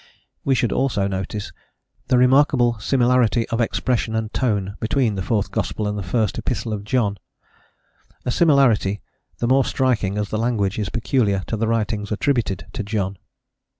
We 0.43 0.55
should 0.55 0.71
also 0.71 1.07
notice 1.07 1.51
the 2.07 2.17
remarkable 2.17 2.79
similarity 2.79 3.47
of 3.49 3.61
expression 3.61 4.15
and 4.15 4.33
tone 4.33 4.75
between 4.79 5.13
the 5.13 5.21
fourth 5.21 5.51
gospel 5.51 5.87
and 5.87 5.95
the 5.95 6.01
first 6.01 6.39
epistle 6.39 6.73
of 6.73 6.83
John, 6.83 7.19
a 8.25 8.31
similarity 8.31 8.99
the 9.37 9.47
more 9.47 9.63
striking 9.63 10.17
as 10.17 10.29
the 10.29 10.39
language 10.39 10.79
is 10.79 10.89
peculiar 10.89 11.43
to 11.45 11.55
the 11.55 11.67
writings 11.67 12.11
attributed 12.11 12.65
to 12.73 12.81
John. 12.81 13.19